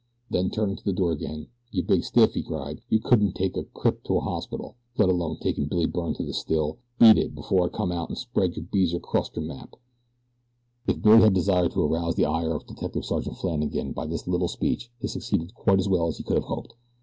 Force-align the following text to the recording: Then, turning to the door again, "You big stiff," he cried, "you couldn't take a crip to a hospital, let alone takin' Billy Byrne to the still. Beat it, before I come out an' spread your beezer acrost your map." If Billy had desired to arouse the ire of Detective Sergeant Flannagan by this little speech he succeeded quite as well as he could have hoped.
Then, 0.31 0.49
turning 0.49 0.77
to 0.77 0.83
the 0.83 0.93
door 0.93 1.11
again, 1.11 1.45
"You 1.69 1.83
big 1.83 2.03
stiff," 2.03 2.33
he 2.33 2.41
cried, 2.41 2.81
"you 2.89 2.99
couldn't 2.99 3.33
take 3.33 3.55
a 3.55 3.65
crip 3.65 4.03
to 4.05 4.17
a 4.17 4.21
hospital, 4.21 4.75
let 4.97 5.09
alone 5.09 5.37
takin' 5.37 5.67
Billy 5.67 5.85
Byrne 5.85 6.15
to 6.15 6.23
the 6.23 6.33
still. 6.33 6.79
Beat 6.97 7.19
it, 7.19 7.35
before 7.35 7.65
I 7.67 7.69
come 7.69 7.91
out 7.91 8.09
an' 8.09 8.15
spread 8.15 8.55
your 8.55 8.65
beezer 8.65 8.97
acrost 8.97 9.35
your 9.35 9.45
map." 9.45 9.75
If 10.87 11.03
Billy 11.03 11.21
had 11.21 11.35
desired 11.35 11.73
to 11.73 11.83
arouse 11.83 12.15
the 12.15 12.25
ire 12.25 12.55
of 12.55 12.65
Detective 12.65 13.05
Sergeant 13.05 13.37
Flannagan 13.37 13.91
by 13.91 14.07
this 14.07 14.27
little 14.27 14.47
speech 14.47 14.89
he 14.99 15.07
succeeded 15.07 15.53
quite 15.53 15.77
as 15.77 15.87
well 15.87 16.07
as 16.07 16.17
he 16.17 16.23
could 16.23 16.37
have 16.37 16.45
hoped. 16.45 16.73